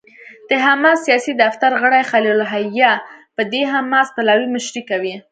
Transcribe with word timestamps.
د 0.49 0.51
حماس 0.65 0.97
سیاسي 1.07 1.33
دفتر 1.43 1.71
غړی 1.81 2.01
خلیل 2.11 2.35
الحية 2.37 2.93
به 3.35 3.43
د 3.51 3.53
حماس 3.73 4.07
پلاوي 4.15 4.47
مشري 4.55 4.81
کوي. 4.89 5.15